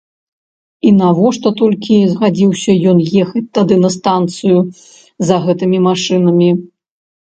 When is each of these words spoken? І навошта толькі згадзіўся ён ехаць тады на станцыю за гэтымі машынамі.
І 0.87 0.93
навошта 1.01 1.47
толькі 1.59 1.99
згадзіўся 2.15 2.71
ён 2.93 3.05
ехаць 3.23 3.45
тады 3.61 3.75
на 3.85 3.95
станцыю 4.01 4.57
за 5.31 5.35
гэтымі 5.49 5.77
машынамі. 5.89 6.55